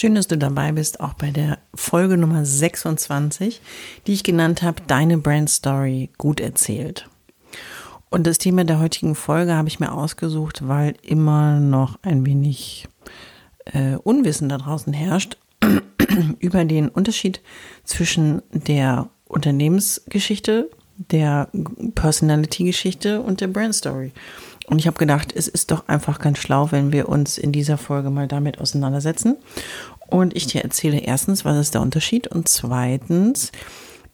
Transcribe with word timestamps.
Schön, 0.00 0.14
dass 0.14 0.28
du 0.28 0.38
dabei 0.38 0.70
bist, 0.70 1.00
auch 1.00 1.14
bei 1.14 1.32
der 1.32 1.58
Folge 1.74 2.16
Nummer 2.16 2.44
26, 2.44 3.60
die 4.06 4.12
ich 4.12 4.22
genannt 4.22 4.62
habe, 4.62 4.80
Deine 4.86 5.18
Brand 5.18 5.50
Story 5.50 6.10
gut 6.18 6.38
erzählt. 6.38 7.08
Und 8.08 8.24
das 8.24 8.38
Thema 8.38 8.62
der 8.62 8.78
heutigen 8.78 9.16
Folge 9.16 9.54
habe 9.56 9.66
ich 9.66 9.80
mir 9.80 9.90
ausgesucht, 9.90 10.68
weil 10.68 10.94
immer 11.02 11.58
noch 11.58 11.98
ein 12.02 12.24
wenig 12.24 12.86
äh, 13.64 13.96
Unwissen 13.96 14.48
da 14.48 14.58
draußen 14.58 14.92
herrscht 14.92 15.36
über 16.38 16.64
den 16.64 16.90
Unterschied 16.90 17.40
zwischen 17.82 18.42
der 18.52 19.10
Unternehmensgeschichte, 19.26 20.70
der 20.96 21.48
Personality-Geschichte 21.96 23.20
und 23.20 23.40
der 23.40 23.48
Brand 23.48 23.74
Story. 23.74 24.12
Und 24.68 24.78
ich 24.78 24.86
habe 24.86 24.98
gedacht, 24.98 25.32
es 25.34 25.48
ist 25.48 25.70
doch 25.70 25.88
einfach 25.88 26.18
ganz 26.18 26.38
schlau, 26.38 26.70
wenn 26.72 26.92
wir 26.92 27.08
uns 27.08 27.38
in 27.38 27.52
dieser 27.52 27.78
Folge 27.78 28.10
mal 28.10 28.28
damit 28.28 28.60
auseinandersetzen. 28.60 29.36
Und 30.06 30.36
ich 30.36 30.46
dir 30.46 30.62
erzähle 30.62 30.98
erstens, 30.98 31.44
was 31.44 31.56
ist 31.56 31.74
der 31.74 31.82
Unterschied 31.82 32.28
und 32.28 32.48
zweitens, 32.48 33.52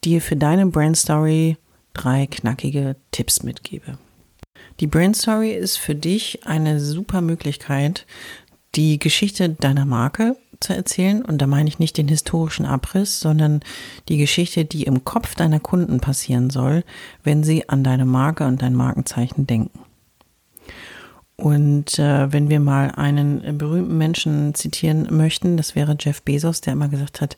dir 0.03 0.21
für 0.21 0.35
deine 0.35 0.65
Brand 0.67 0.97
Story 0.97 1.57
drei 1.93 2.27
knackige 2.27 2.95
Tipps 3.11 3.43
mitgebe. 3.43 3.97
Die 4.79 4.87
Brain 4.87 5.13
Story 5.13 5.51
ist 5.51 5.77
für 5.77 5.95
dich 5.95 6.45
eine 6.45 6.81
super 6.81 7.21
Möglichkeit, 7.21 8.05
die 8.75 8.99
Geschichte 8.99 9.49
deiner 9.49 9.85
Marke 9.85 10.35
zu 10.59 10.73
erzählen. 10.73 11.23
Und 11.23 11.41
da 11.41 11.47
meine 11.47 11.69
ich 11.69 11.79
nicht 11.79 11.97
den 11.97 12.09
historischen 12.09 12.65
Abriss, 12.65 13.19
sondern 13.19 13.61
die 14.09 14.17
Geschichte, 14.17 14.65
die 14.65 14.83
im 14.83 15.05
Kopf 15.05 15.35
deiner 15.35 15.61
Kunden 15.61 16.01
passieren 16.01 16.49
soll, 16.49 16.83
wenn 17.23 17.43
sie 17.43 17.69
an 17.69 17.83
deine 17.83 18.05
Marke 18.05 18.45
und 18.45 18.61
dein 18.61 18.75
Markenzeichen 18.75 19.47
denken. 19.47 19.84
Und 21.37 21.99
äh, 21.99 22.31
wenn 22.31 22.49
wir 22.49 22.61
mal 22.61 22.91
einen 22.91 23.57
berühmten 23.57 23.97
Menschen 23.97 24.55
zitieren 24.55 25.07
möchten, 25.11 25.57
das 25.57 25.75
wäre 25.75 25.97
Jeff 25.99 26.21
Bezos, 26.21 26.61
der 26.61 26.73
immer 26.73 26.87
gesagt 26.87 27.19
hat, 27.19 27.35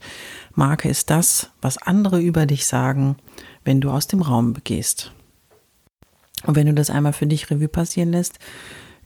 Marke 0.53 0.87
ist 0.87 1.09
das, 1.09 1.49
was 1.61 1.77
andere 1.79 2.21
über 2.21 2.45
dich 2.45 2.67
sagen, 2.67 3.15
wenn 3.63 3.81
du 3.81 3.89
aus 3.89 4.07
dem 4.07 4.21
Raum 4.21 4.53
begehst. 4.53 5.11
Und 6.45 6.55
wenn 6.55 6.67
du 6.67 6.73
das 6.73 6.91
einmal 6.91 7.13
für 7.13 7.25
dich 7.25 7.49
Revue 7.49 7.67
passieren 7.67 8.11
lässt, 8.11 8.37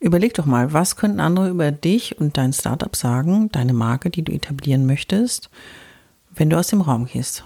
überleg 0.02 0.34
doch 0.34 0.46
mal, 0.46 0.74
was 0.74 0.98
könnten 0.98 1.22
andere 1.22 1.50
über 1.50 1.72
dich 1.72 2.20
und 2.20 2.38
dein 2.38 2.52
Startup 2.52 2.94
sagen, 2.94 3.50
deine 3.52 3.74
Marke, 3.74 4.10
die 4.10 4.24
du 4.24 4.34
etablieren 4.34 4.86
möchtest, 4.86 5.50
wenn 6.32 6.50
du 6.50 6.58
aus 6.58 6.68
dem 6.68 6.82
Raum 6.82 7.06
gehst. 7.06 7.46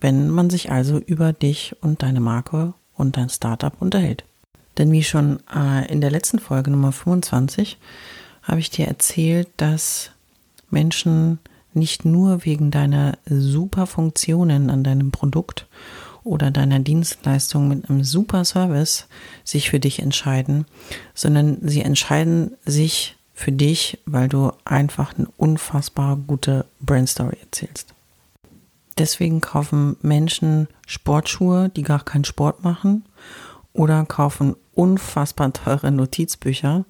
Wenn 0.00 0.28
man 0.28 0.50
sich 0.50 0.70
also 0.70 0.98
über 0.98 1.32
dich 1.32 1.74
und 1.80 2.02
deine 2.02 2.20
Marke 2.20 2.74
und 2.94 3.16
dein 3.16 3.28
Startup 3.28 3.74
unterhält. 3.80 4.24
Denn 4.78 4.92
wie 4.92 5.04
schon 5.04 5.40
äh, 5.54 5.90
in 5.90 6.00
der 6.00 6.10
letzten 6.10 6.38
Folge 6.38 6.70
Nummer 6.70 6.92
25 6.92 7.78
habe 8.42 8.60
ich 8.60 8.70
dir 8.70 8.86
erzählt, 8.86 9.48
dass 9.56 10.10
Menschen 10.70 11.38
nicht 11.72 12.04
nur 12.04 12.44
wegen 12.44 12.70
deiner 12.70 13.18
super 13.26 13.86
Funktionen 13.86 14.70
an 14.70 14.82
deinem 14.82 15.10
Produkt 15.10 15.66
oder 16.24 16.50
deiner 16.50 16.80
Dienstleistung 16.80 17.68
mit 17.68 17.88
einem 17.88 18.02
super 18.02 18.44
Service 18.44 19.06
sich 19.44 19.70
für 19.70 19.78
dich 19.78 20.00
entscheiden, 20.00 20.66
sondern 21.14 21.58
sie 21.62 21.82
entscheiden 21.82 22.56
sich 22.64 23.16
für 23.32 23.52
dich, 23.52 23.98
weil 24.06 24.28
du 24.28 24.52
einfach 24.64 25.16
eine 25.16 25.28
unfassbar 25.36 26.16
gute 26.16 26.64
Brandstory 26.80 27.36
erzählst. 27.40 27.94
Deswegen 28.98 29.42
kaufen 29.42 29.96
Menschen 30.00 30.68
Sportschuhe, 30.86 31.68
die 31.68 31.82
gar 31.82 32.02
keinen 32.02 32.24
Sport 32.24 32.64
machen, 32.64 33.04
oder 33.76 34.04
kaufen 34.04 34.56
unfassbar 34.74 35.52
teure 35.52 35.90
Notizbücher, 35.90 36.84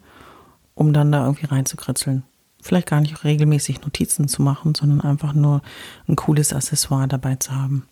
um 0.75 0.93
dann 0.93 1.13
da 1.13 1.25
irgendwie 1.25 1.47
reinzukritzeln. 1.47 2.23
Vielleicht 2.61 2.89
gar 2.89 3.01
nicht 3.01 3.25
regelmäßig 3.25 3.83
Notizen 3.83 4.29
zu 4.29 4.43
machen, 4.43 4.75
sondern 4.75 5.01
einfach 5.01 5.33
nur 5.33 5.63
ein 6.09 6.17
cooles 6.17 6.53
Accessoire 6.53 7.09
dabei 7.09 7.37
zu 7.37 7.53
haben. 7.53 7.87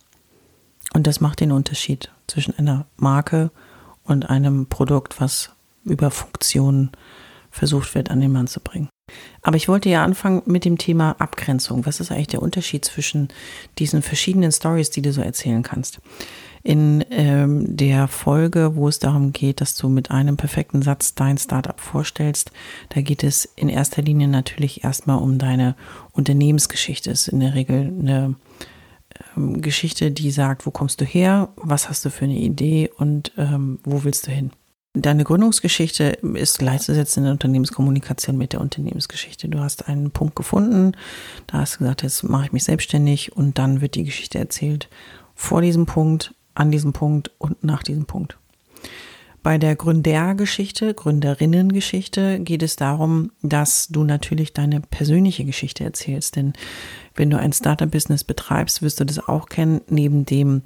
Und 0.92 1.06
das 1.06 1.20
macht 1.20 1.40
den 1.40 1.52
Unterschied 1.52 2.10
zwischen 2.26 2.56
einer 2.56 2.86
Marke 2.96 3.50
und 4.04 4.30
einem 4.30 4.66
Produkt, 4.66 5.20
was 5.20 5.50
über 5.84 6.10
Funktionen 6.10 6.90
versucht 7.54 7.94
wird, 7.94 8.10
an 8.10 8.20
den 8.20 8.32
Mann 8.32 8.48
zu 8.48 8.60
bringen. 8.60 8.88
Aber 9.42 9.56
ich 9.56 9.68
wollte 9.68 9.88
ja 9.88 10.04
anfangen 10.04 10.42
mit 10.46 10.64
dem 10.64 10.76
Thema 10.76 11.12
Abgrenzung. 11.20 11.86
Was 11.86 12.00
ist 12.00 12.10
eigentlich 12.10 12.28
der 12.28 12.42
Unterschied 12.42 12.84
zwischen 12.84 13.28
diesen 13.78 14.02
verschiedenen 14.02 14.50
Stories, 14.50 14.90
die 14.90 15.02
du 15.02 15.12
so 15.12 15.20
erzählen 15.20 15.62
kannst? 15.62 16.00
In 16.62 17.04
ähm, 17.10 17.76
der 17.76 18.08
Folge, 18.08 18.74
wo 18.74 18.88
es 18.88 18.98
darum 18.98 19.32
geht, 19.32 19.60
dass 19.60 19.76
du 19.76 19.88
mit 19.88 20.10
einem 20.10 20.36
perfekten 20.36 20.82
Satz 20.82 21.14
dein 21.14 21.36
Startup 21.36 21.78
vorstellst, 21.78 22.50
da 22.88 23.02
geht 23.02 23.22
es 23.22 23.44
in 23.44 23.68
erster 23.68 24.02
Linie 24.02 24.28
natürlich 24.28 24.82
erstmal 24.82 25.18
um 25.18 25.38
deine 25.38 25.76
Unternehmensgeschichte. 26.12 27.10
Es 27.10 27.28
ist 27.28 27.34
in 27.34 27.40
der 27.40 27.54
Regel 27.54 27.92
eine 28.00 28.34
ähm, 29.36 29.60
Geschichte, 29.60 30.10
die 30.10 30.30
sagt, 30.30 30.66
wo 30.66 30.70
kommst 30.70 31.02
du 31.02 31.04
her, 31.04 31.50
was 31.56 31.88
hast 31.88 32.04
du 32.04 32.10
für 32.10 32.24
eine 32.24 32.38
Idee 32.38 32.90
und 32.96 33.32
ähm, 33.36 33.78
wo 33.84 34.02
willst 34.02 34.26
du 34.26 34.30
hin. 34.30 34.50
Deine 34.96 35.24
Gründungsgeschichte 35.24 36.18
ist 36.34 36.60
gleichzusetzen 36.60 37.20
in 37.20 37.24
der 37.24 37.32
Unternehmenskommunikation 37.32 38.38
mit 38.38 38.52
der 38.52 38.60
Unternehmensgeschichte. 38.60 39.48
Du 39.48 39.58
hast 39.58 39.88
einen 39.88 40.12
Punkt 40.12 40.36
gefunden, 40.36 40.92
da 41.48 41.58
hast 41.58 41.74
du 41.74 41.78
gesagt, 41.80 42.04
jetzt 42.04 42.22
mache 42.22 42.46
ich 42.46 42.52
mich 42.52 42.62
selbstständig 42.62 43.36
und 43.36 43.58
dann 43.58 43.80
wird 43.80 43.96
die 43.96 44.04
Geschichte 44.04 44.38
erzählt 44.38 44.88
vor 45.34 45.62
diesem 45.62 45.86
Punkt, 45.86 46.32
an 46.54 46.70
diesem 46.70 46.92
Punkt 46.92 47.32
und 47.38 47.64
nach 47.64 47.82
diesem 47.82 48.06
Punkt. 48.06 48.38
Bei 49.42 49.58
der 49.58 49.74
Gründergeschichte, 49.74 50.94
Gründerinnengeschichte 50.94 52.38
geht 52.38 52.62
es 52.62 52.76
darum, 52.76 53.32
dass 53.42 53.88
du 53.88 54.04
natürlich 54.04 54.52
deine 54.52 54.80
persönliche 54.80 55.44
Geschichte 55.44 55.82
erzählst. 55.82 56.36
Denn 56.36 56.52
wenn 57.16 57.30
du 57.30 57.38
ein 57.38 57.52
Startup-Business 57.52 58.22
betreibst, 58.22 58.80
wirst 58.80 59.00
du 59.00 59.04
das 59.04 59.18
auch 59.18 59.48
kennen, 59.48 59.80
neben 59.88 60.24
dem 60.24 60.62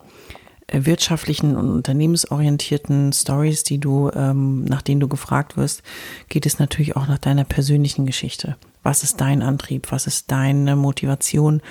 wirtschaftlichen 0.71 1.57
und 1.57 1.71
unternehmensorientierten 1.71 3.13
Stories, 3.13 3.63
die 3.63 3.79
du, 3.79 4.11
ähm, 4.15 4.65
nach 4.65 4.83
denen 4.83 5.01
du 5.01 5.09
gefragt 5.09 5.57
wirst, 5.57 5.83
geht 6.29 6.47
es 6.47 6.59
natürlich 6.59 6.97
auch 6.97 7.07
nach 7.07 7.19
deiner 7.19 7.45
persönlichen 7.45 8.07
Geschichte. 8.07 8.57
Was 8.83 9.03
ist 9.03 9.21
dein 9.21 9.43
Antrieb? 9.43 9.91
Was 9.91 10.07
ist 10.07 10.31
deine 10.31 10.77
Motivation, 10.77 11.63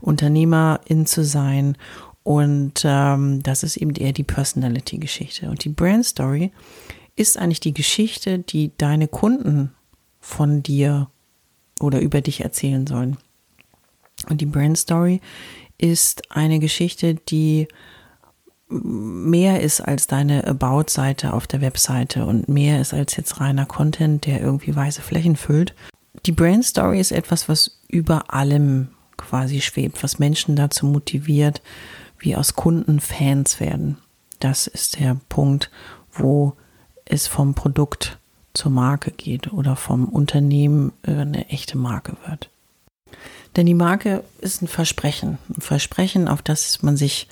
Unternehmerin 0.00 1.06
zu 1.06 1.24
sein 1.24 1.76
und 2.26 2.82
ähm, 2.84 3.40
das 3.44 3.62
ist 3.62 3.76
eben 3.76 3.94
eher 3.94 4.12
die 4.12 4.24
Personality-Geschichte. 4.24 5.48
Und 5.48 5.62
die 5.62 5.68
Brand 5.68 6.04
Story 6.04 6.50
ist 7.14 7.38
eigentlich 7.38 7.60
die 7.60 7.72
Geschichte, 7.72 8.40
die 8.40 8.72
deine 8.76 9.06
Kunden 9.06 9.72
von 10.18 10.60
dir 10.60 11.08
oder 11.78 12.00
über 12.00 12.20
dich 12.20 12.40
erzählen 12.40 12.84
sollen. 12.84 13.16
Und 14.28 14.40
die 14.40 14.46
Brand 14.46 14.76
Story 14.76 15.20
ist 15.78 16.32
eine 16.32 16.58
Geschichte, 16.58 17.14
die 17.14 17.68
mehr 18.68 19.60
ist 19.60 19.80
als 19.80 20.06
deine 20.06 20.46
About-Seite 20.46 21.32
auf 21.32 21.46
der 21.46 21.60
Webseite 21.60 22.26
und 22.26 22.48
mehr 22.48 22.80
ist 22.80 22.92
als 22.92 23.16
jetzt 23.16 23.40
reiner 23.40 23.66
Content, 23.66 24.26
der 24.26 24.40
irgendwie 24.40 24.74
weiße 24.74 25.02
Flächen 25.02 25.36
füllt. 25.36 25.74
Die 26.24 26.32
Brand 26.32 26.64
Story 26.64 27.00
ist 27.00 27.12
etwas, 27.12 27.48
was 27.48 27.78
über 27.88 28.32
allem 28.34 28.88
quasi 29.16 29.60
schwebt, 29.60 30.02
was 30.02 30.18
Menschen 30.18 30.56
dazu 30.56 30.86
motiviert, 30.86 31.62
wie 32.18 32.36
aus 32.36 32.54
Kunden 32.54 33.00
Fans 33.00 33.60
werden. 33.60 33.98
Das 34.40 34.66
ist 34.66 34.98
der 34.98 35.16
Punkt, 35.28 35.70
wo 36.12 36.54
es 37.04 37.26
vom 37.26 37.54
Produkt 37.54 38.18
zur 38.52 38.72
Marke 38.72 39.12
geht 39.12 39.52
oder 39.52 39.76
vom 39.76 40.08
Unternehmen 40.08 40.92
eine 41.02 41.48
echte 41.50 41.78
Marke 41.78 42.16
wird. 42.26 42.50
Denn 43.54 43.66
die 43.66 43.74
Marke 43.74 44.24
ist 44.40 44.62
ein 44.62 44.68
Versprechen, 44.68 45.38
ein 45.48 45.60
Versprechen, 45.60 46.28
auf 46.28 46.42
das 46.42 46.82
man 46.82 46.96
sich 46.96 47.28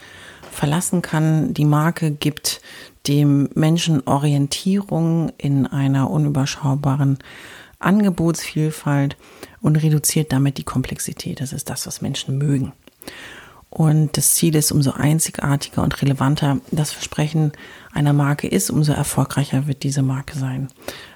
verlassen 0.55 1.03
kann. 1.03 1.55
Die 1.55 1.65
Marke 1.65 2.11
gibt 2.11 2.61
dem 3.07 3.51
Menschen 3.55 4.07
Orientierung 4.07 5.31
in 5.37 5.67
einer 5.67 6.11
unüberschaubaren 6.11 7.19
Angebotsvielfalt 7.79 9.17
und 9.61 9.77
reduziert 9.77 10.33
damit 10.33 10.59
die 10.59 10.65
Komplexität. 10.65 11.41
Das 11.41 11.53
ist 11.53 11.69
das, 11.69 11.87
was 11.87 12.01
Menschen 12.01 12.39
mögen. 12.39 12.73
Und 13.75 14.17
das 14.17 14.35
Ziel 14.35 14.55
ist, 14.55 14.71
umso 14.71 14.93
einzigartiger 14.93 15.83
und 15.83 16.01
relevanter 16.01 16.59
das 16.71 16.93
Versprechen 16.93 17.51
einer 17.93 18.13
Marke 18.13 18.47
ist, 18.47 18.71
umso 18.71 18.93
erfolgreicher 18.93 19.67
wird 19.67 19.83
diese 19.83 20.03
Marke 20.03 20.39
sein. 20.39 20.69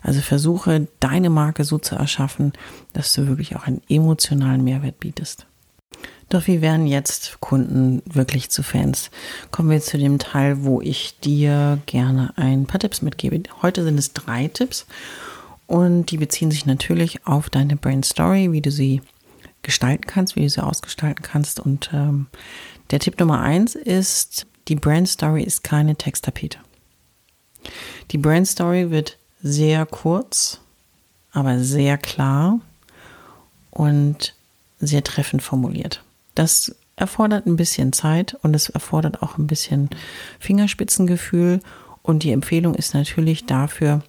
Also 0.02 0.20
versuche 0.20 0.88
deine 0.98 1.30
Marke 1.30 1.62
so 1.62 1.78
zu 1.78 1.94
erschaffen, 1.94 2.52
dass 2.94 3.12
du 3.12 3.28
wirklich 3.28 3.54
auch 3.54 3.68
einen 3.68 3.80
emotionalen 3.88 4.64
Mehrwert 4.64 4.98
bietest. 4.98 5.46
Doch 6.28 6.46
wie 6.46 6.60
werden 6.60 6.86
jetzt 6.86 7.40
Kunden 7.40 8.02
wirklich 8.04 8.50
zu 8.50 8.62
Fans? 8.62 9.10
Kommen 9.50 9.70
wir 9.70 9.80
zu 9.80 9.96
dem 9.96 10.18
Teil, 10.18 10.62
wo 10.64 10.80
ich 10.82 11.18
dir 11.20 11.78
gerne 11.86 12.32
ein 12.36 12.66
paar 12.66 12.80
Tipps 12.80 13.00
mitgebe. 13.00 13.42
Heute 13.62 13.82
sind 13.82 13.98
es 13.98 14.12
drei 14.12 14.48
Tipps 14.48 14.86
und 15.66 16.10
die 16.10 16.18
beziehen 16.18 16.50
sich 16.50 16.66
natürlich 16.66 17.26
auf 17.26 17.48
deine 17.48 17.76
Brain 17.76 18.02
Story, 18.02 18.52
wie 18.52 18.60
du 18.60 18.70
sie 18.70 19.00
gestalten 19.62 20.04
kannst, 20.06 20.36
wie 20.36 20.42
du 20.42 20.50
sie 20.50 20.62
ausgestalten 20.62 21.22
kannst. 21.22 21.60
Und 21.60 21.90
ähm, 21.94 22.26
der 22.90 23.00
Tipp 23.00 23.18
Nummer 23.18 23.40
eins 23.40 23.74
ist, 23.74 24.46
die 24.68 24.76
Brand 24.76 25.08
Story 25.08 25.42
ist 25.42 25.64
keine 25.64 25.96
Texttapete. 25.96 26.58
Die 28.10 28.18
Brand 28.18 28.46
Story 28.46 28.90
wird 28.90 29.16
sehr 29.42 29.86
kurz, 29.86 30.60
aber 31.32 31.58
sehr 31.60 31.96
klar 31.96 32.60
und 33.70 34.34
sehr 34.78 35.02
treffend 35.02 35.42
formuliert. 35.42 36.02
Das 36.38 36.72
erfordert 36.94 37.46
ein 37.46 37.56
bisschen 37.56 37.92
Zeit 37.92 38.36
und 38.42 38.54
es 38.54 38.68
erfordert 38.68 39.24
auch 39.24 39.38
ein 39.38 39.48
bisschen 39.48 39.90
Fingerspitzengefühl. 40.38 41.60
Und 42.02 42.22
die 42.22 42.30
Empfehlung 42.30 42.76
ist 42.76 42.94
natürlich 42.94 43.46
dafür, 43.46 44.02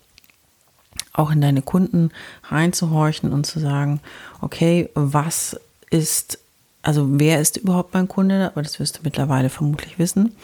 auch 1.11 1.31
in 1.31 1.41
deine 1.41 1.63
Kunden 1.63 2.11
reinzuhorchen 2.43 3.33
und 3.33 3.47
zu 3.47 3.59
sagen, 3.59 3.99
okay, 4.41 4.89
was 4.93 5.59
ist, 5.89 6.37
also 6.83 7.07
wer 7.19 7.41
ist 7.41 7.57
überhaupt 7.57 7.95
mein 7.95 8.07
Kunde? 8.07 8.51
Aber 8.51 8.61
das 8.61 8.79
wirst 8.79 8.99
du 8.99 9.01
mittlerweile 9.03 9.49
vermutlich 9.49 9.97
wissen. 9.97 10.35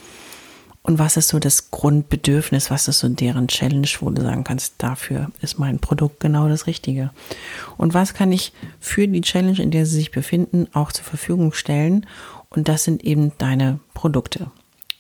Und 0.86 1.00
was 1.00 1.18
ist 1.18 1.30
so 1.30 1.40
das 1.40 1.72
Grundbedürfnis? 1.72 2.70
Was 2.70 2.88
ist 2.88 3.00
so 3.00 3.10
deren 3.10 3.48
Challenge, 3.48 3.88
wo 4.02 4.12
du 4.12 4.22
sagen 4.22 4.44
kannst, 4.44 4.76
dafür 4.78 5.32
ist 5.42 5.58
mein 5.58 5.80
Produkt 5.80 6.20
genau 6.20 6.48
das 6.48 6.68
Richtige? 6.68 7.10
Und 7.76 7.96
was 7.96 8.14
kann 8.14 8.32
ich 8.32 8.54
für 8.80 9.08
die 9.08 9.22
Challenge, 9.22 9.60
in 9.60 9.72
der 9.72 9.88
sie 9.88 9.96
sich 9.96 10.12
befinden, 10.12 10.68
auch 10.74 10.92
zur 10.92 11.04
Verfügung 11.04 11.54
stellen? 11.54 12.06
Und 12.52 12.68
das 12.68 12.84
sind 12.84 13.04
eben 13.04 13.32
deine 13.40 13.80
Produkte. 13.96 14.52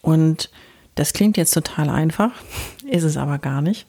Und 0.02 0.50
das 0.96 1.14
klingt 1.14 1.38
jetzt 1.38 1.54
total 1.54 1.92
einfach, 1.92 2.32
ist 2.90 3.04
es 3.04 3.16
aber 3.16 3.38
gar 3.38 3.62
nicht. 3.62 3.86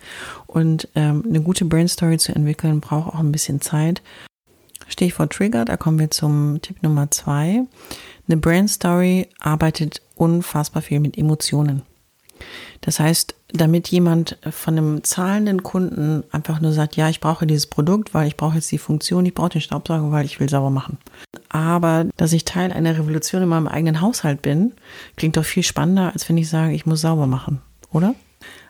Und 0.47 0.89
ähm, 0.97 1.25
eine 1.27 1.41
gute 1.41 1.65
Brain 1.65 1.89
Story 1.89 2.19
zu 2.19 2.35
entwickeln, 2.35 2.81
braucht 2.81 3.15
auch 3.15 3.21
ein 3.21 3.33
bisschen 3.33 3.63
Zeit. 3.63 4.03
Stichwort 4.87 5.33
Trigger, 5.33 5.65
da 5.65 5.79
kommen 5.79 5.99
wir 5.99 6.11
zum 6.11 6.61
Tipp 6.61 6.83
Nummer 6.83 7.11
zwei. 7.11 7.63
Eine 8.29 8.37
Brain 8.37 8.69
Story 8.69 9.29
arbeitet 9.39 10.03
unfassbar 10.17 10.83
viel 10.83 11.01
mit 11.01 11.17
Emotionen. 11.17 11.83
Das 12.81 13.01
heißt, 13.01 13.35
damit 13.49 13.89
jemand 13.89 14.39
von 14.51 14.77
einem 14.77 15.05
zahlenden 15.05 15.63
Kunden 15.63 16.25
einfach 16.31 16.61
nur 16.61 16.73
sagt, 16.73 16.97
ja, 16.97 17.09
ich 17.09 17.21
brauche 17.21 17.47
dieses 17.47 17.67
Produkt, 17.67 18.13
weil 18.13 18.29
ich 18.29 18.37
brauche 18.37 18.57
jetzt 18.57 18.71
die 18.71 18.79
Funktion, 18.79 19.25
ich 19.25 19.35
brauche 19.35 19.51
den 19.51 19.61
Staubsauger, 19.61 20.11
weil 20.11 20.27
ich 20.27 20.41
will 20.41 20.49
sauber 20.49 20.71
machen. 20.71 20.99
Aber 21.49 22.07
dass 22.17 22.33
ich 22.33 22.45
Teil 22.45 22.73
einer 22.73 22.99
Revolution 22.99 23.43
in 23.43 23.49
meinem 23.49 23.69
eigenen 23.69 24.01
Haushalt 24.01 24.43
bin, 24.43 24.73
klingt 25.17 25.37
doch 25.37 25.45
viel 25.45 25.63
spannender, 25.63 26.13
als 26.13 26.29
wenn 26.29 26.37
ich 26.37 26.49
sage, 26.49 26.75
ich 26.75 26.87
muss 26.87 27.01
sauber 27.01 27.27
machen, 27.27 27.61
oder? 27.93 28.15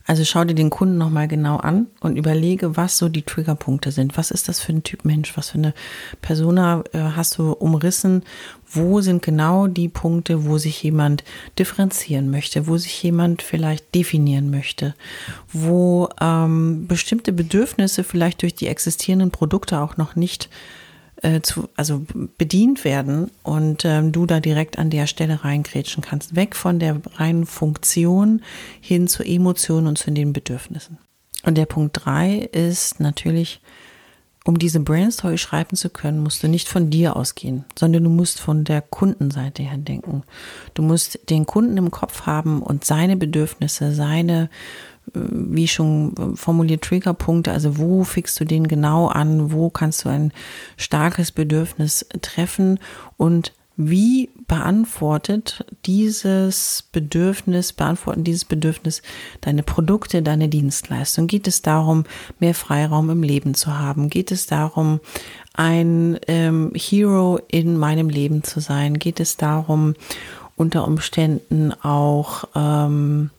Also 0.07 0.25
schau 0.25 0.45
dir 0.45 0.55
den 0.55 0.71
Kunden 0.71 0.99
nochmal 0.99 1.27
genau 1.27 1.57
an 1.57 1.89
und 2.01 2.17
überlege, 2.17 2.77
was 2.77 2.97
so 2.97 3.09
die 3.09 3.23
Triggerpunkte 3.23 3.91
sind. 3.91 4.17
Was 4.17 4.31
ist 4.31 4.49
das 4.49 4.61
für 4.61 4.73
ein 4.73 4.85
Typ 4.85 5.05
Mensch? 5.05 5.37
Was 5.37 5.51
für 5.51 5.59
eine 5.59 5.75
Persona 6.23 6.85
äh, 6.93 6.99
hast 6.99 7.39
du 7.39 7.53
umrissen? 7.53 8.23
Wo 8.71 9.01
sind 9.01 9.23
genau 9.23 9.67
die 9.67 9.89
Punkte, 9.89 10.45
wo 10.47 10.59
sich 10.59 10.81
jemand 10.81 11.25
differenzieren 11.59 12.31
möchte, 12.31 12.69
wo 12.69 12.77
sich 12.77 13.03
jemand 13.03 13.43
vielleicht 13.43 13.95
definieren 13.97 14.51
möchte, 14.51 14.95
wo 15.53 16.09
ähm, 16.21 16.87
bestimmte 16.87 17.33
Bedürfnisse 17.33 18.05
vielleicht 18.05 18.43
durch 18.43 18.55
die 18.55 18.69
existierenden 18.69 19.33
Produkte 19.33 19.81
auch 19.81 19.97
noch 19.97 20.15
nicht 20.15 20.45
äh, 20.45 20.86
zu, 21.43 21.69
also 21.77 22.05
bedient 22.37 22.85
werden 22.85 23.31
und 23.43 23.85
ähm, 23.85 24.13
du 24.13 24.27
da 24.27 24.41
direkt 24.41 24.79
an 24.79 24.91
der 24.91 25.07
Stelle 25.07 25.45
reingrätschen 25.45 26.03
kannst. 26.03 26.37
Weg 26.37 26.55
von 26.55 26.79
der 26.79 27.01
reinen 27.15 27.47
Funktion 27.47 28.43
hin 28.81 29.09
zu 29.09 29.23
Emotionen 29.23 29.87
und 29.87 29.99
zu 29.99 30.11
den 30.11 30.33
Bedürfnissen. 30.33 30.99
Und 31.43 31.57
der 31.57 31.67
Punkt 31.67 32.05
drei 32.05 32.49
ist 32.53 33.01
natürlich, 33.01 33.61
um 34.45 34.59
diese 34.59 34.81
Brandstory 34.81 35.39
schreiben 35.39 35.77
zu 35.77 35.91
können, 35.91 36.23
musst 36.23 36.43
du 36.43 36.49
nicht 36.49 36.69
von 36.69 36.91
dir 36.91 37.17
ausgehen, 37.17 37.65
sondern 37.77 38.05
du 38.05 38.11
musst 38.11 38.41
von 38.41 38.65
der 38.65 38.81
Kundenseite 38.81 39.63
her 39.63 39.79
denken. 39.79 40.23
Du 40.75 40.83
musst 40.83 41.31
den 41.31 41.47
Kunden 41.47 41.77
im 41.77 41.91
Kopf 41.91 42.27
haben 42.27 42.63
und 42.63 42.85
seine 42.85 43.17
Bedürfnisse, 43.17 43.93
seine 43.93 44.49
wie 45.31 45.69
schon 45.69 46.37
formuliert, 46.37 46.83
Triggerpunkte, 46.83 47.53
also 47.53 47.79
wo 47.79 48.05
fixst 48.05 48.39
du 48.41 48.45
den 48.45 48.69
genau 48.69 49.09
an, 49.09 49.53
wo 49.53 49.71
kannst 49.71 50.05
du 50.05 50.09
ein 50.09 50.33
starkes 50.77 51.33
Bedürfnis 51.33 52.07
treffen 52.21 52.79
und 53.17 53.53
wie 53.79 54.31
beantwortet 54.49 55.67
dieses 55.85 56.85
Bedürfnis, 56.93 57.75
beantworten 57.75 58.25
dieses 58.25 58.47
Bedürfnis 58.47 59.03
deine 59.43 59.63
Produkte, 59.63 60.23
deine 60.23 60.49
Dienstleistung? 60.49 61.27
Geht 61.27 61.47
es 61.47 61.61
darum, 61.61 62.05
mehr 62.39 62.55
Freiraum 62.55 63.11
im 63.11 63.23
Leben 63.23 63.55
zu 63.55 63.79
haben? 63.79 64.09
Geht 64.09 64.33
es 64.33 64.47
darum, 64.47 65.01
ein 65.53 66.19
ähm, 66.27 66.73
Hero 66.75 67.39
in 67.49 67.77
meinem 67.77 68.09
Leben 68.09 68.43
zu 68.45 68.61
sein? 68.61 68.99
Geht 68.99 69.21
es 69.21 69.37
darum, 69.37 69.95
unter 70.57 70.87
Umständen 70.87 71.75
auch 71.75 72.45
ähm, 72.55 73.31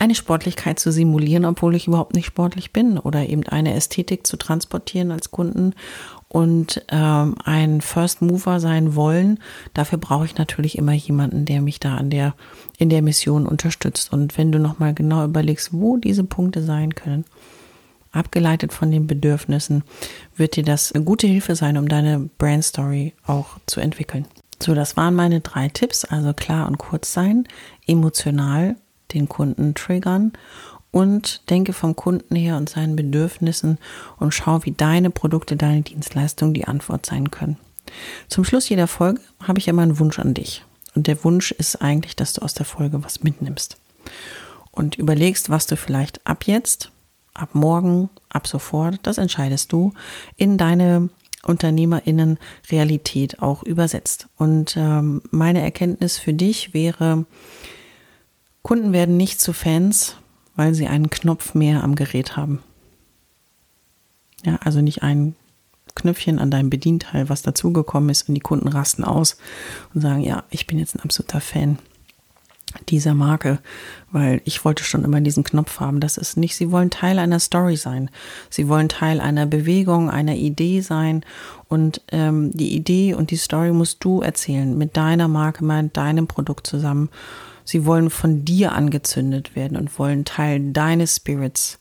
eine 0.00 0.14
Sportlichkeit 0.14 0.78
zu 0.78 0.90
simulieren, 0.90 1.44
obwohl 1.44 1.74
ich 1.74 1.86
überhaupt 1.86 2.14
nicht 2.14 2.24
sportlich 2.24 2.72
bin 2.72 2.98
oder 2.98 3.28
eben 3.28 3.46
eine 3.46 3.74
Ästhetik 3.74 4.26
zu 4.26 4.38
transportieren 4.38 5.12
als 5.12 5.30
Kunden 5.30 5.74
und 6.26 6.82
ähm, 6.88 7.34
ein 7.44 7.82
First 7.82 8.22
Mover 8.22 8.60
sein 8.60 8.94
wollen. 8.94 9.38
Dafür 9.74 9.98
brauche 9.98 10.24
ich 10.24 10.38
natürlich 10.38 10.78
immer 10.78 10.94
jemanden, 10.94 11.44
der 11.44 11.60
mich 11.60 11.80
da 11.80 11.96
an 11.96 12.08
der 12.08 12.34
in 12.78 12.88
der 12.88 13.02
Mission 13.02 13.46
unterstützt. 13.46 14.10
Und 14.10 14.38
wenn 14.38 14.50
du 14.50 14.58
noch 14.58 14.78
mal 14.78 14.94
genau 14.94 15.22
überlegst, 15.22 15.74
wo 15.74 15.98
diese 15.98 16.24
Punkte 16.24 16.62
sein 16.62 16.94
können, 16.94 17.26
abgeleitet 18.10 18.72
von 18.72 18.90
den 18.90 19.06
Bedürfnissen, 19.06 19.84
wird 20.34 20.56
dir 20.56 20.64
das 20.64 20.92
eine 20.92 21.04
gute 21.04 21.26
Hilfe 21.26 21.56
sein, 21.56 21.76
um 21.76 21.88
deine 21.88 22.30
Brand 22.38 22.64
Story 22.64 23.12
auch 23.26 23.58
zu 23.66 23.80
entwickeln. 23.80 24.24
So, 24.62 24.74
das 24.74 24.96
waren 24.96 25.14
meine 25.14 25.40
drei 25.40 25.68
Tipps. 25.68 26.06
Also 26.06 26.32
klar 26.32 26.68
und 26.68 26.78
kurz 26.78 27.12
sein, 27.12 27.46
emotional 27.86 28.76
den 29.14 29.28
Kunden 29.28 29.74
triggern 29.74 30.32
und 30.90 31.48
denke 31.50 31.72
vom 31.72 31.96
Kunden 31.96 32.34
her 32.34 32.56
und 32.56 32.68
seinen 32.68 32.96
Bedürfnissen 32.96 33.78
und 34.18 34.32
schau, 34.32 34.64
wie 34.64 34.72
deine 34.72 35.10
Produkte, 35.10 35.56
deine 35.56 35.82
Dienstleistungen 35.82 36.54
die 36.54 36.66
Antwort 36.66 37.06
sein 37.06 37.30
können. 37.30 37.56
Zum 38.28 38.44
Schluss 38.44 38.68
jeder 38.68 38.86
Folge 38.86 39.20
habe 39.42 39.58
ich 39.58 39.68
immer 39.68 39.82
einen 39.82 39.98
Wunsch 39.98 40.18
an 40.18 40.34
dich. 40.34 40.64
Und 40.94 41.06
der 41.06 41.22
Wunsch 41.24 41.52
ist 41.52 41.76
eigentlich, 41.82 42.16
dass 42.16 42.32
du 42.32 42.42
aus 42.42 42.54
der 42.54 42.66
Folge 42.66 43.04
was 43.04 43.22
mitnimmst. 43.22 43.76
Und 44.72 44.96
überlegst, 44.96 45.50
was 45.50 45.66
du 45.66 45.76
vielleicht 45.76 46.26
ab 46.26 46.44
jetzt, 46.46 46.90
ab 47.34 47.50
morgen, 47.54 48.10
ab 48.28 48.46
sofort, 48.46 48.98
das 49.04 49.18
entscheidest 49.18 49.72
du, 49.72 49.92
in 50.36 50.58
deine 50.58 51.10
UnternehmerInnen 51.44 52.38
Realität 52.70 53.40
auch 53.40 53.62
übersetzt. 53.62 54.28
Und 54.36 54.76
ähm, 54.76 55.22
meine 55.30 55.62
Erkenntnis 55.62 56.18
für 56.18 56.34
dich 56.34 56.74
wäre, 56.74 57.24
Kunden 58.62 58.92
werden 58.92 59.16
nicht 59.16 59.40
zu 59.40 59.52
Fans, 59.52 60.16
weil 60.56 60.74
sie 60.74 60.86
einen 60.86 61.10
Knopf 61.10 61.54
mehr 61.54 61.82
am 61.82 61.94
Gerät 61.94 62.36
haben. 62.36 62.62
Ja, 64.44 64.56
also 64.62 64.80
nicht 64.80 65.02
ein 65.02 65.34
Knöpfchen 65.94 66.38
an 66.38 66.50
deinem 66.50 66.70
Bedienteil, 66.70 67.28
was 67.28 67.42
dazugekommen 67.42 68.10
ist 68.10 68.28
und 68.28 68.34
die 68.34 68.40
Kunden 68.40 68.68
rasten 68.68 69.04
aus 69.04 69.36
und 69.94 70.00
sagen, 70.00 70.22
ja, 70.22 70.44
ich 70.50 70.66
bin 70.66 70.78
jetzt 70.78 70.94
ein 70.94 71.02
absoluter 71.02 71.40
Fan 71.40 71.78
dieser 72.88 73.14
Marke, 73.14 73.58
weil 74.12 74.40
ich 74.44 74.64
wollte 74.64 74.84
schon 74.84 75.04
immer 75.04 75.20
diesen 75.20 75.42
Knopf 75.42 75.80
haben. 75.80 76.00
Das 76.00 76.16
ist 76.16 76.36
nicht, 76.36 76.54
sie 76.54 76.70
wollen 76.70 76.90
Teil 76.90 77.18
einer 77.18 77.40
Story 77.40 77.76
sein. 77.76 78.10
Sie 78.48 78.68
wollen 78.68 78.88
Teil 78.88 79.20
einer 79.20 79.46
Bewegung, 79.46 80.08
einer 80.08 80.36
Idee 80.36 80.80
sein. 80.80 81.24
Und 81.68 82.02
ähm, 82.12 82.52
die 82.52 82.74
Idee 82.74 83.14
und 83.14 83.30
die 83.30 83.36
Story 83.36 83.72
musst 83.72 84.04
du 84.04 84.20
erzählen 84.20 84.76
mit 84.78 84.96
deiner 84.96 85.28
Marke, 85.28 85.64
mit 85.64 85.96
deinem 85.96 86.26
Produkt 86.26 86.66
zusammen. 86.66 87.08
Sie 87.70 87.86
wollen 87.86 88.10
von 88.10 88.44
dir 88.44 88.72
angezündet 88.72 89.54
werden 89.54 89.76
und 89.76 89.96
wollen 89.96 90.24
Teil 90.24 90.72
deines 90.72 91.14
Spirits 91.14 91.78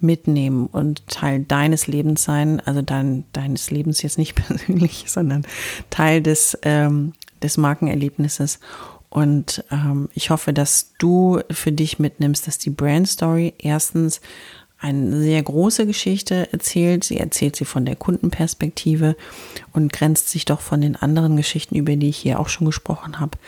mitnehmen 0.00 0.66
und 0.66 1.06
Teil 1.08 1.44
deines 1.44 1.86
Lebens 1.86 2.24
sein, 2.24 2.60
also 2.60 2.82
dein, 2.82 3.24
deines 3.32 3.70
Lebens 3.70 4.02
jetzt 4.02 4.18
nicht 4.18 4.34
persönlich, 4.46 5.06
sondern 5.08 5.46
Teil 5.88 6.20
des, 6.20 6.58
ähm, 6.60 7.14
des 7.42 7.56
Markenerlebnisses. 7.56 8.60
Und 9.08 9.64
ähm, 9.70 10.10
ich 10.12 10.28
hoffe, 10.28 10.52
dass 10.52 10.92
du 10.98 11.40
für 11.50 11.72
dich 11.72 11.98
mitnimmst, 11.98 12.46
dass 12.46 12.58
die 12.58 12.68
Brand 12.68 13.08
Story 13.08 13.54
erstens 13.56 14.20
eine 14.78 15.22
sehr 15.22 15.42
große 15.42 15.86
Geschichte 15.86 16.52
erzählt. 16.52 17.04
Sie 17.04 17.16
erzählt 17.16 17.56
sie 17.56 17.64
von 17.64 17.86
der 17.86 17.96
Kundenperspektive 17.96 19.16
und 19.72 19.90
grenzt 19.90 20.28
sich 20.28 20.44
doch 20.44 20.60
von 20.60 20.82
den 20.82 20.96
anderen 20.96 21.38
Geschichten, 21.38 21.76
über 21.76 21.96
die 21.96 22.10
ich 22.10 22.18
hier 22.18 22.38
auch 22.38 22.50
schon 22.50 22.66
gesprochen 22.66 23.20
habe, 23.20 23.38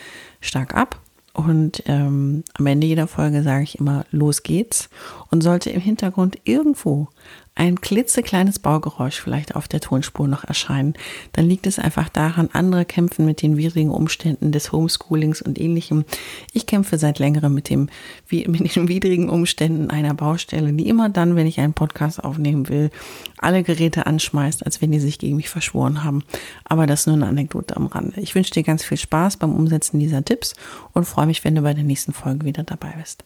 stark 0.41 0.73
ab. 0.73 0.99
Und 1.33 1.83
ähm, 1.85 2.43
am 2.53 2.65
Ende 2.65 2.87
jeder 2.87 3.07
Folge 3.07 3.43
sage 3.43 3.63
ich 3.63 3.79
immer, 3.79 4.05
los 4.11 4.43
geht's. 4.43 4.89
Und 5.29 5.41
sollte 5.41 5.69
im 5.69 5.81
Hintergrund 5.81 6.39
irgendwo 6.43 7.07
ein 7.53 7.81
klitzekleines 7.81 8.59
Baugeräusch 8.59 9.19
vielleicht 9.19 9.55
auf 9.55 9.67
der 9.67 9.81
Tonspur 9.81 10.27
noch 10.27 10.45
erscheinen, 10.45 10.93
dann 11.33 11.45
liegt 11.45 11.67
es 11.67 11.79
einfach 11.79 12.07
daran, 12.07 12.49
andere 12.53 12.85
kämpfen 12.85 13.25
mit 13.25 13.41
den 13.41 13.57
widrigen 13.57 13.91
Umständen 13.91 14.51
des 14.51 14.71
Homeschoolings 14.71 15.41
und 15.41 15.59
ähnlichem. 15.59 16.05
Ich 16.53 16.65
kämpfe 16.65 16.97
seit 16.97 17.19
längerem 17.19 17.53
mit, 17.53 17.69
dem, 17.69 17.89
mit 18.29 18.75
den 18.75 18.87
widrigen 18.87 19.29
Umständen 19.29 19.89
einer 19.89 20.13
Baustelle, 20.13 20.71
die 20.73 20.87
immer 20.87 21.09
dann, 21.09 21.35
wenn 21.35 21.45
ich 21.45 21.59
einen 21.59 21.73
Podcast 21.73 22.23
aufnehmen 22.23 22.69
will, 22.69 22.89
alle 23.37 23.63
Geräte 23.63 24.05
anschmeißt, 24.05 24.65
als 24.65 24.81
wenn 24.81 24.91
die 24.91 24.99
sich 24.99 25.19
gegen 25.19 25.35
mich 25.35 25.49
verschworen 25.49 26.03
haben. 26.03 26.23
Aber 26.63 26.87
das 26.87 27.01
ist 27.01 27.07
nur 27.07 27.15
eine 27.17 27.27
Anekdote 27.27 27.75
am 27.75 27.87
Rande. 27.87 28.21
Ich 28.21 28.33
wünsche 28.33 28.51
dir 28.51 28.63
ganz 28.63 28.83
viel 28.83 28.97
Spaß 28.97 29.37
beim 29.37 29.53
Umsetzen 29.53 29.99
dieser 29.99 30.23
Tipps 30.23 30.55
und 30.93 31.05
freue 31.05 31.27
mich, 31.27 31.43
wenn 31.43 31.55
du 31.55 31.61
bei 31.61 31.73
der 31.73 31.83
nächsten 31.83 32.13
Folge 32.13 32.45
wieder 32.45 32.63
dabei 32.63 32.93
bist. 32.97 33.25